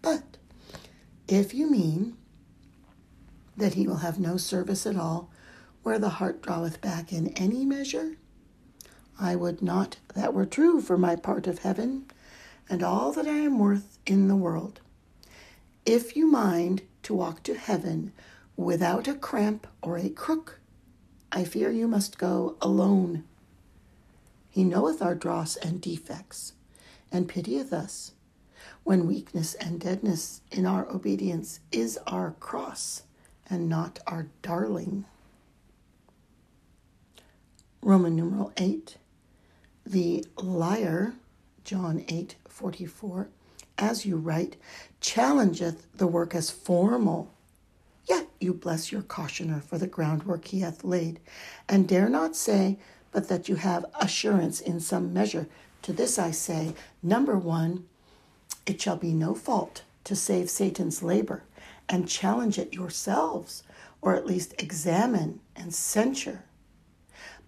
But 0.01 0.23
if 1.27 1.53
you 1.53 1.69
mean 1.69 2.17
that 3.55 3.75
he 3.75 3.85
will 3.85 3.97
have 3.97 4.19
no 4.19 4.35
service 4.35 4.88
at 4.88 4.97
all, 4.97 5.29
where 5.83 6.00
the 6.00 6.09
heart 6.09 6.41
draweth 6.41 6.81
back 6.81 7.13
in 7.13 7.27
any 7.38 7.65
measure, 7.65 8.17
I 9.20 9.36
would 9.36 9.62
not 9.62 9.98
that 10.15 10.34
were 10.34 10.46
true 10.46 10.82
for 10.82 10.98
my 10.98 11.15
part 11.15 11.48
of 11.48 11.60
heaven 11.60 12.06
and 12.70 12.84
all 12.84 13.12
that 13.12 13.27
I 13.27 13.38
am 13.38 13.60
worth 13.60 14.00
in 14.06 14.27
the 14.27 14.36
world. 14.36 14.80
If 15.86 16.15
you 16.15 16.27
mind 16.27 16.84
to 17.03 17.13
walk 17.13 17.44
to 17.44 17.56
heaven 17.56 18.13
without 18.56 19.08
a 19.08 19.13
cramp 19.13 19.68
or 19.82 19.98
a 19.98 20.10
crook, 20.10 20.60
I 21.32 21.44
fear 21.44 21.72
you 21.72 21.88
must 21.88 22.18
go 22.18 22.58
alone. 22.62 23.24
He 24.50 24.63
knoweth 24.63 25.01
our 25.01 25.15
dross 25.15 25.56
and 25.56 25.82
defects, 25.82 26.53
and 27.12 27.27
pitieth 27.27 27.72
us, 27.72 28.13
when 28.84 29.08
weakness 29.08 29.53
and 29.56 29.80
deadness 29.80 30.41
in 30.51 30.65
our 30.65 30.89
obedience 30.89 31.62
is 31.72 31.98
our 32.06 32.32
cross 32.39 33.03
and 33.50 33.70
not 33.70 34.00
our 34.08 34.27
darling. 34.41 35.06
Roman 37.82 38.15
numeral 38.15 38.51
8. 38.58 38.98
The 39.91 40.24
liar, 40.38 41.15
John 41.65 42.05
8 42.07 42.36
44, 42.48 43.27
as 43.77 44.05
you 44.05 44.15
write, 44.15 44.55
challengeth 45.01 45.86
the 45.93 46.07
work 46.07 46.33
as 46.33 46.50
formal 46.50 47.33
Yet 48.07 48.29
you 48.39 48.53
bless 48.53 48.93
your 48.93 49.01
cautioner 49.01 49.60
for 49.60 49.77
the 49.77 49.88
groundwork 49.88 50.45
he 50.48 50.62
hath 50.62 50.86
laid, 50.86 51.19
and 51.67 51.89
dare 51.89 52.07
not 52.07 52.38
say 52.38 52.77
but 53.12 53.27
that 53.27 53.50
you 53.50 53.55
have 53.55 53.86
assurance 54.00 54.62
in 54.62 54.79
some 54.79 55.12
measure. 55.12 55.48
To 55.81 55.91
this 55.91 56.17
I 56.17 56.31
say, 56.31 56.74
number 57.03 57.38
one, 57.38 57.86
it 58.65 58.81
shall 58.81 58.95
be 58.95 59.12
no 59.12 59.36
fault 59.36 59.83
to 60.05 60.15
save 60.15 60.50
Satan's 60.50 61.03
labor, 61.03 61.43
and 61.89 62.07
challenge 62.07 62.57
it 62.57 62.74
yourselves, 62.74 63.63
or 64.01 64.15
at 64.15 64.25
least 64.25 64.55
examine 64.57 65.41
and 65.53 65.74
censure. 65.74 66.45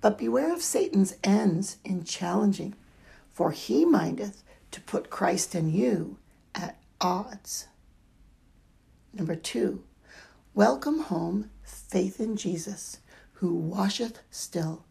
But 0.04 0.18
beware 0.18 0.52
of 0.52 0.62
Satan's 0.62 1.16
ends 1.24 1.78
in 1.86 2.04
challenging, 2.04 2.76
for 3.30 3.52
he 3.52 3.86
mindeth 3.86 4.44
to 4.72 4.82
put 4.82 5.10
Christ 5.10 5.56
and 5.56 5.74
you 5.74 6.18
at 6.54 6.78
odds. 7.00 7.68
Number 9.14 9.38
two, 9.38 9.86
Welcome 10.54 11.04
home, 11.04 11.52
faith 11.64 12.20
in 12.20 12.36
Jesus, 12.36 12.98
who 13.36 13.56
washeth 13.56 14.20
still 14.30 14.84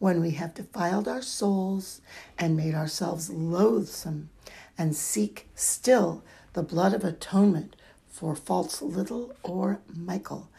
when 0.00 0.20
we 0.20 0.32
have 0.32 0.52
defiled 0.52 1.08
our 1.08 1.22
souls 1.22 2.02
and 2.38 2.54
made 2.54 2.74
ourselves 2.74 3.30
loathsome, 3.30 4.28
and 4.76 4.94
seek 4.94 5.48
still 5.54 6.22
the 6.52 6.62
blood 6.62 6.92
of 6.92 7.04
atonement 7.04 7.74
for 8.06 8.36
false 8.36 8.82
little 8.82 9.34
or 9.42 9.80
Michael. 9.88 10.50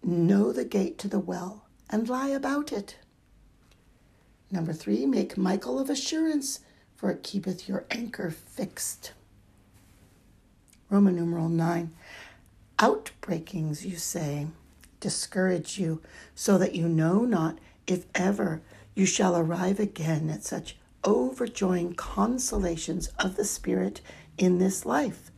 Know 0.00 0.52
the 0.52 0.64
gate 0.64 0.96
to 0.98 1.08
the 1.08 1.18
well 1.18 1.64
and 1.90 2.08
lie 2.08 2.28
about 2.28 2.70
it. 2.70 2.98
Number 4.50 4.72
three, 4.72 5.04
make 5.04 5.36
Michael 5.36 5.78
of 5.78 5.90
assurance, 5.90 6.60
for 6.96 7.10
it 7.10 7.22
keepeth 7.22 7.68
your 7.68 7.84
anchor 7.90 8.30
fixed. 8.30 9.12
Roman 10.90 11.16
numeral 11.16 11.48
9 11.48 11.92
outbreakings, 12.78 13.84
you 13.84 13.96
say, 13.96 14.46
discourage 15.00 15.78
you, 15.78 16.00
so 16.34 16.56
that 16.58 16.74
you 16.74 16.88
know 16.88 17.24
not 17.24 17.58
if 17.86 18.06
ever 18.14 18.62
you 18.94 19.04
shall 19.04 19.36
arrive 19.36 19.78
again 19.78 20.30
at 20.30 20.44
such 20.44 20.76
overjoying 21.04 21.94
consolations 21.94 23.08
of 23.18 23.36
the 23.36 23.44
Spirit 23.44 24.00
in 24.36 24.58
this 24.58 24.86
life 24.86 25.30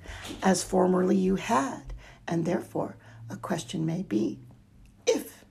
as 0.42 0.62
formerly 0.62 1.16
you 1.16 1.36
had. 1.36 1.92
And 2.28 2.44
therefore, 2.44 2.96
a 3.28 3.36
question 3.36 3.84
may 3.84 4.02
be 4.02 4.38
if, 5.06 5.44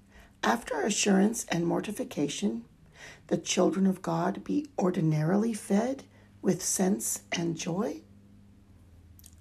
after 0.44 0.82
assurance 0.82 1.46
and 1.50 1.66
mortification, 1.66 2.66
the 3.30 3.38
children 3.38 3.88
of 3.88 4.02
God 4.02 4.44
be 4.44 4.68
ordinarily 4.78 5.54
fed 5.54 6.04
with 6.42 6.64
sense 6.64 7.22
and 7.32 7.56
joy? 7.56 8.02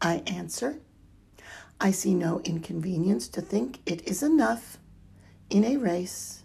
I 0.00 0.22
answer, 0.26 0.80
I 1.80 1.90
see 1.90 2.14
no 2.14 2.40
inconvenience 2.44 3.28
to 3.28 3.40
think 3.40 3.80
it 3.86 4.06
is 4.06 4.22
enough 4.22 4.78
in 5.50 5.64
a 5.64 5.76
race 5.76 6.42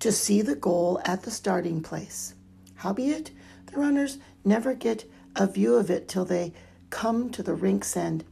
to 0.00 0.12
see 0.12 0.42
the 0.42 0.54
goal 0.54 1.00
at 1.04 1.22
the 1.22 1.30
starting 1.30 1.82
place. 1.82 2.34
Howbeit, 2.76 3.30
the 3.66 3.78
runners 3.78 4.18
never 4.44 4.74
get 4.74 5.10
a 5.34 5.46
view 5.46 5.76
of 5.76 5.90
it 5.90 6.08
till 6.08 6.24
they 6.24 6.52
come 6.90 7.30
to 7.30 7.42
the 7.42 7.54
rink's 7.54 7.96
end, 7.96 8.24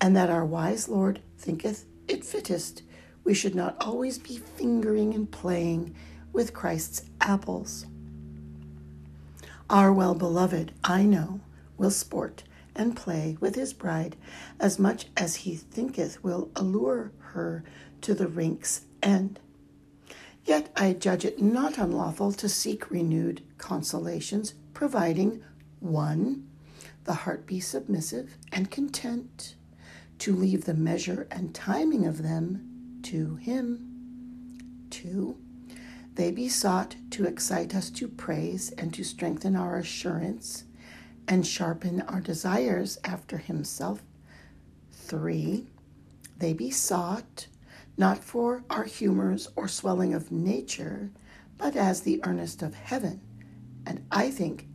and 0.00 0.16
that 0.16 0.30
our 0.30 0.44
wise 0.44 0.88
Lord 0.88 1.20
thinketh 1.38 1.86
it 2.08 2.24
fittest 2.24 2.82
we 3.24 3.32
should 3.32 3.54
not 3.54 3.76
always 3.80 4.18
be 4.18 4.36
fingering 4.36 5.14
and 5.14 5.30
playing 5.30 5.94
with 6.32 6.52
Christ's 6.52 7.04
apples. 7.24 7.86
Our 9.68 9.92
well 9.92 10.14
beloved, 10.14 10.72
I 10.84 11.04
know, 11.04 11.40
will 11.76 11.90
sport 11.90 12.44
and 12.76 12.96
play 12.96 13.36
with 13.40 13.54
his 13.54 13.72
bride 13.72 14.16
as 14.60 14.78
much 14.78 15.06
as 15.16 15.36
he 15.36 15.56
thinketh 15.56 16.22
will 16.22 16.50
allure 16.54 17.12
her 17.18 17.64
to 18.02 18.14
the 18.14 18.28
rink's 18.28 18.82
end. 19.02 19.40
Yet 20.44 20.70
I 20.76 20.92
judge 20.92 21.24
it 21.24 21.40
not 21.40 21.78
unlawful 21.78 22.32
to 22.32 22.48
seek 22.48 22.90
renewed 22.90 23.42
consolations, 23.56 24.54
providing 24.74 25.42
one, 25.80 26.46
the 27.04 27.14
heart 27.14 27.46
be 27.46 27.60
submissive 27.60 28.36
and 28.52 28.70
content 28.70 29.54
to 30.18 30.34
leave 30.34 30.64
the 30.64 30.74
measure 30.74 31.26
and 31.30 31.54
timing 31.54 32.06
of 32.06 32.22
them 32.22 33.00
to 33.04 33.36
him. 33.36 34.86
Two, 34.90 35.38
they 36.14 36.30
be 36.30 36.48
sought 36.48 36.96
to 37.10 37.26
excite 37.26 37.74
us 37.74 37.90
to 37.90 38.08
praise 38.08 38.70
and 38.72 38.94
to 38.94 39.04
strengthen 39.04 39.56
our 39.56 39.76
assurance 39.76 40.64
and 41.26 41.46
sharpen 41.46 42.02
our 42.02 42.20
desires 42.20 42.98
after 43.04 43.38
himself. 43.38 44.02
Three, 44.92 45.66
they 46.38 46.52
be 46.52 46.70
sought 46.70 47.48
not 47.96 48.22
for 48.22 48.64
our 48.70 48.84
humors 48.84 49.48
or 49.56 49.68
swelling 49.68 50.14
of 50.14 50.32
nature, 50.32 51.10
but 51.58 51.76
as 51.76 52.00
the 52.00 52.20
earnest 52.24 52.62
of 52.62 52.74
heaven. 52.74 53.20
And 53.86 54.04
I 54.10 54.30
think 54.30 54.66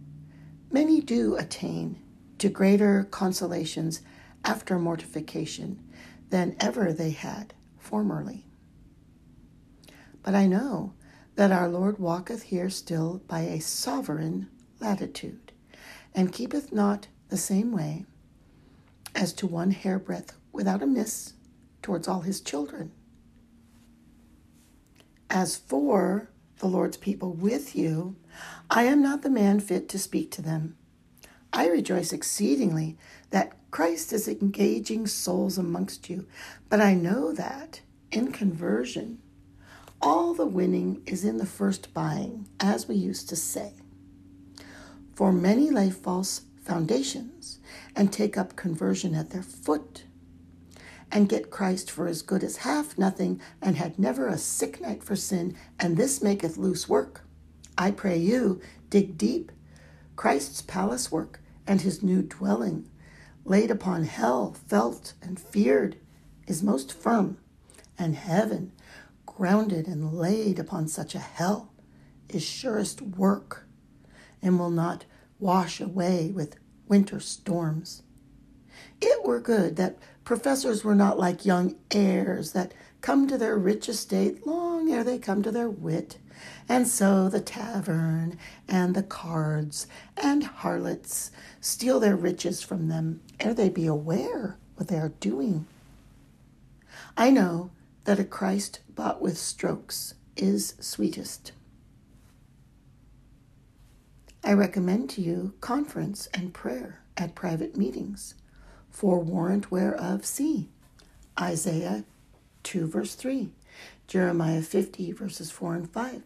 many 0.72 1.02
do 1.02 1.36
attain 1.36 2.02
to 2.38 2.50
greater 2.50 3.06
consolations 3.12 4.02
after 4.46 4.80
mortification 4.80 5.84
than 6.30 6.56
ever 6.60 6.94
they 6.94 7.12
had 7.12 7.54
formerly. 7.78 8.46
But 10.24 10.36
I 10.36 10.48
know 10.48 10.94
that 11.40 11.54
our 11.54 11.70
Lord 11.70 12.00
walketh 12.00 12.44
here 12.44 12.70
still 12.70 13.22
by 13.30 13.40
a 13.44 13.62
sovereign 13.62 14.50
latitude 14.82 15.54
and 16.14 16.34
keepeth 16.34 16.74
not 16.74 17.08
the 17.30 17.38
same 17.38 17.72
way 17.72 18.06
as 19.16 19.32
to 19.32 19.48
one 19.48 19.72
hairbreadth 19.72 20.34
without 20.52 20.84
a 20.84 20.86
miss 20.86 21.36
towards 21.82 22.10
all 22.10 22.20
his 22.20 22.42
children. 22.42 22.92
As 25.30 25.56
for 25.56 26.30
the 26.58 26.68
Lord's 26.68 26.98
people 26.98 27.32
with 27.32 27.74
you, 27.74 28.18
I 28.70 28.84
am 28.84 29.02
not 29.02 29.22
the 29.22 29.30
man 29.30 29.62
fit 29.62 29.88
to 29.88 29.98
speak 29.98 30.32
to 30.32 30.42
them. 30.42 30.76
I 31.54 31.70
rejoice 31.70 32.12
exceedingly 32.12 32.98
that 33.30 33.54
Christ 33.72 34.12
is 34.12 34.28
engaging 34.28 35.08
souls 35.08 35.58
amongst 35.58 36.10
you, 36.10 36.28
but 36.68 36.82
I 36.82 36.96
know 36.96 37.32
that 37.32 37.80
in 38.12 38.34
conversion, 38.34 39.20
all 40.02 40.34
the 40.34 40.46
winning 40.46 41.02
is 41.06 41.26
in 41.26 41.38
the 41.38 41.46
first 41.46 41.94
buying, 41.94 42.48
as 42.60 42.88
we 42.88 42.96
used 42.96 43.30
to 43.30 43.36
say. 43.36 43.74
For 45.14 45.32
many 45.32 45.70
lay 45.70 45.90
false 45.90 46.42
foundations 46.64 47.60
and 47.96 48.12
take 48.12 48.38
up 48.38 48.56
conversion 48.56 49.16
at 49.16 49.32
their 49.32 49.44
foot 49.44 50.06
and 51.12 51.28
get 51.28 51.50
Christ 51.50 51.90
for 51.90 52.08
as 52.08 52.22
good 52.22 52.44
as 52.44 52.58
half 52.58 52.98
nothing 52.98 53.42
and 53.62 53.76
had 53.76 53.98
never 53.98 54.28
a 54.28 54.38
sick 54.38 54.80
night 54.80 55.04
for 55.04 55.16
sin, 55.16 55.56
and 55.80 55.98
this 55.98 56.22
maketh 56.22 56.58
loose 56.58 56.88
work. 56.88 57.22
I 57.78 57.92
pray 57.92 58.18
you, 58.18 58.62
dig 58.90 59.18
deep. 59.18 59.52
Christ's 60.16 60.62
palace 60.62 61.12
work 61.12 61.42
and 61.66 61.82
his 61.82 62.04
new 62.04 62.22
dwelling, 62.22 62.88
laid 63.46 63.72
upon 63.72 64.04
hell, 64.04 64.56
felt 64.68 65.14
and 65.22 65.40
feared, 65.40 65.96
is 66.46 66.62
most 66.62 66.94
firm, 66.94 67.38
and 67.98 68.16
heaven, 68.16 68.72
grounded 69.40 69.88
and 69.88 70.14
laid 70.14 70.60
upon 70.60 70.86
such 70.86 71.16
a 71.16 71.20
hell, 71.20 71.72
is 72.28 72.44
surest 72.44 73.02
work, 73.02 73.66
and 74.42 74.60
will 74.60 74.70
not 74.70 75.06
wash 75.40 75.80
away 75.80 76.30
with 76.30 76.58
winter 76.90 77.22
storms. 77.22 78.04
It 79.00 79.26
were 79.26 79.40
good 79.40 79.78
that 79.78 79.98
professors 80.26 80.84
were 80.84 80.94
not 80.94 81.18
like 81.18 81.46
young 81.46 81.76
heirs 81.90 82.52
that 82.52 82.74
come 83.00 83.30
to 83.30 83.38
their 83.38 83.58
rich 83.58 83.88
estate 83.88 84.46
long 84.46 84.92
ere 84.92 85.06
they 85.06 85.18
come 85.18 85.42
to 85.44 85.52
their 85.52 85.70
wit, 85.70 86.18
and 86.68 86.86
so 86.86 87.30
the 87.30 87.40
tavern 87.40 88.38
and 88.68 88.94
the 88.94 89.04
cards 89.04 89.88
and 90.18 90.44
harlots 90.44 91.32
steal 91.62 92.02
their 92.02 92.18
riches 92.18 92.62
from 92.62 92.90
them 92.90 93.22
ere 93.40 93.54
they 93.54 93.70
be 93.70 93.86
aware 93.86 94.58
what 94.76 94.90
they 94.90 94.98
are 94.98 95.14
doing. 95.22 95.66
I 97.16 97.30
know 97.30 97.72
that 98.10 98.20
a 98.20 98.24
Christ 98.24 98.80
bought 98.96 99.22
with 99.22 99.38
strokes 99.38 100.16
is 100.36 100.74
sweetest. 100.80 101.52
I 104.44 104.54
recommend 104.54 105.12
to 105.12 105.22
you 105.22 105.54
conference 105.62 106.28
and 106.34 106.52
prayer 106.52 107.04
at 107.16 107.36
private 107.36 107.78
meetings, 107.78 108.34
for 108.90 109.20
warrant 109.20 109.70
whereof 109.70 110.26
see 110.26 110.70
Isaiah 111.40 112.04
2, 112.64 112.88
verse 112.88 113.14
3, 113.14 113.52
Jeremiah 114.08 114.64
50, 114.64 115.12
verses 115.12 115.52
4 115.52 115.76
and 115.76 115.92
5, 115.92 116.24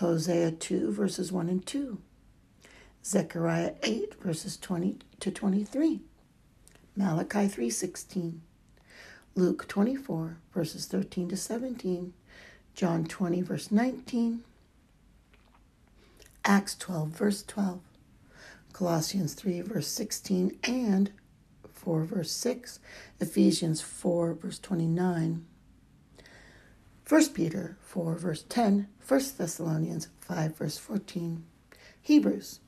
Hosea 0.00 0.50
2, 0.50 0.90
verses 0.90 1.30
1 1.30 1.48
and 1.48 1.64
2, 1.64 2.00
Zechariah 3.04 3.74
8, 3.84 4.20
verses 4.20 4.56
20 4.56 4.98
to 5.20 5.30
23, 5.30 6.00
Malachi 6.96 7.46
3, 7.46 7.70
16, 7.70 8.42
Luke 9.38 9.68
24, 9.68 10.38
verses 10.54 10.86
13 10.86 11.28
to 11.28 11.36
17, 11.36 12.14
John 12.74 13.04
20, 13.04 13.42
verse 13.42 13.70
19, 13.70 14.42
Acts 16.42 16.74
12, 16.76 17.08
verse 17.10 17.42
12, 17.42 17.80
Colossians 18.72 19.34
3, 19.34 19.60
verse 19.60 19.88
16, 19.88 20.58
and 20.64 21.10
4, 21.70 22.04
verse 22.04 22.32
6, 22.32 22.80
Ephesians 23.20 23.82
4, 23.82 24.32
verse 24.32 24.58
29, 24.58 25.44
1 27.06 27.28
Peter 27.34 27.76
4, 27.82 28.14
verse 28.14 28.42
10, 28.48 28.88
1 29.06 29.20
Thessalonians 29.36 30.08
5, 30.22 30.56
verse 30.56 30.78
14, 30.78 31.44
Hebrews 32.00 32.60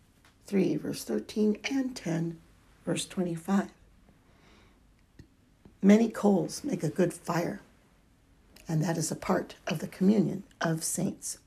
3, 0.46 0.76
verse 0.76 1.02
13, 1.02 1.56
and 1.70 1.96
10, 1.96 2.38
verse 2.84 3.06
25. 3.06 3.70
Many 5.80 6.08
coals 6.08 6.64
make 6.64 6.82
a 6.82 6.88
good 6.88 7.12
fire, 7.14 7.60
and 8.66 8.82
that 8.82 8.98
is 8.98 9.12
a 9.12 9.16
part 9.16 9.54
of 9.66 9.78
the 9.78 9.86
communion 9.86 10.42
of 10.60 10.82
saints. 10.82 11.38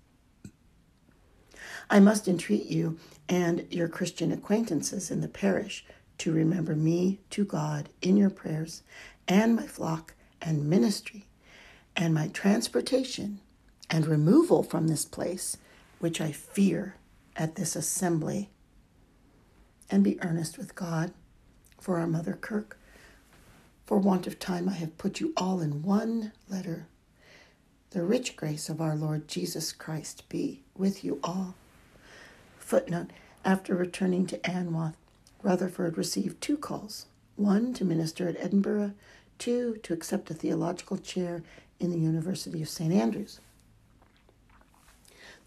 I 1.90 2.00
must 2.00 2.28
entreat 2.28 2.68
you 2.68 2.98
and 3.28 3.68
your 3.70 3.90
Christian 3.90 4.32
acquaintances 4.32 5.12
in 5.12 5.20
the 5.20 5.28
parish 5.28 5.86
to 6.20 6.32
remember 6.32 6.76
me 6.76 7.20
to 7.32 7.44
God 7.44 7.90
in 8.02 8.16
your 8.16 8.30
prayers, 8.30 8.84
and 9.28 9.56
my 9.56 9.68
flock 9.68 10.14
and 10.42 10.70
ministry, 10.70 11.26
and 11.96 12.14
my 12.14 12.30
transportation 12.30 13.42
and 13.90 14.08
removal 14.08 14.64
from 14.64 14.88
this 14.88 15.04
place, 15.04 15.58
which 16.00 16.22
I 16.22 16.32
fear 16.32 16.96
at 17.36 17.56
this 17.56 17.76
assembly. 17.76 18.50
And 19.90 20.06
be 20.06 20.22
earnest 20.24 20.58
with 20.58 20.74
God 20.74 21.12
for 21.80 22.00
our 22.00 22.08
Mother 22.08 22.34
Kirk. 22.40 22.80
For 23.92 23.98
want 23.98 24.26
of 24.26 24.40
time, 24.40 24.70
I 24.70 24.76
have 24.76 24.98
put 24.98 25.20
you 25.20 25.34
all 25.36 25.60
in 25.60 25.84
one 25.84 26.32
letter. 26.48 26.88
The 27.90 28.04
rich 28.04 28.38
grace 28.38 28.70
of 28.70 28.80
our 28.80 28.96
Lord 28.96 29.28
Jesus 29.28 29.74
Christ 29.74 30.30
be 30.30 30.64
with 30.78 31.04
you 31.04 31.20
all. 31.26 31.56
Footnote 32.58 33.10
After 33.44 33.76
returning 33.76 34.26
to 34.28 34.38
Anwath, 34.50 34.94
Rutherford 35.44 35.98
received 35.98 36.40
two 36.40 36.56
calls 36.56 37.08
one 37.36 37.74
to 37.74 37.84
minister 37.84 38.30
at 38.30 38.38
Edinburgh, 38.40 38.94
two 39.38 39.76
to 39.84 39.94
accept 39.94 40.32
a 40.32 40.36
theological 40.36 40.96
chair 40.98 41.44
in 41.78 41.92
the 41.92 42.00
University 42.00 42.62
of 42.62 42.70
St. 42.70 42.94
Andrews. 42.94 43.42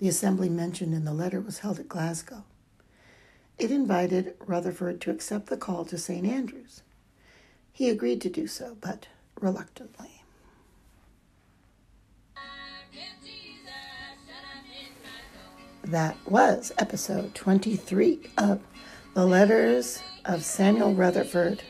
The 0.00 0.08
assembly 0.08 0.50
mentioned 0.50 0.92
in 0.92 1.06
the 1.06 1.14
letter 1.14 1.40
was 1.40 1.60
held 1.60 1.78
at 1.78 1.88
Glasgow. 1.88 2.44
It 3.58 3.70
invited 3.70 4.34
Rutherford 4.38 5.00
to 5.00 5.10
accept 5.10 5.46
the 5.46 5.56
call 5.56 5.86
to 5.86 5.96
St. 5.96 6.26
Andrews. 6.26 6.82
He 7.74 7.90
agreed 7.90 8.20
to 8.20 8.30
do 8.30 8.46
so, 8.46 8.76
but 8.80 9.08
reluctantly. 9.40 10.22
That 15.82 16.16
was 16.24 16.70
episode 16.78 17.34
23 17.34 18.30
of 18.38 18.60
The 19.14 19.26
Letters 19.26 20.00
of 20.24 20.44
Samuel 20.44 20.94
Rutherford 20.94 21.64